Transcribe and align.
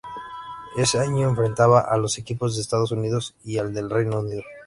Ese 0.77 0.97
año 0.97 1.29
enfrentaba 1.29 1.81
a 1.81 1.95
los 1.95 2.17
equipos 2.17 2.55
de 2.55 2.63
Estados 2.63 2.91
Unidos 2.91 3.35
y 3.45 3.59
al 3.59 3.71
del 3.71 3.87
Reino 3.91 4.21
Unido. 4.21 4.41